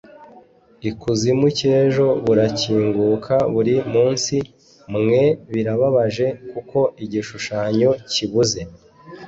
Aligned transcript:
ikuzimu 0.89 1.47
cy'ejo 1.57 2.07
burakinguka 2.25 3.35
buri 3.53 3.75
munsi!mwe, 3.93 5.21
birababaje 5.53 6.27
(kuko 6.51 6.77
igishushanyo 7.03 7.89
kibuze 8.11 8.61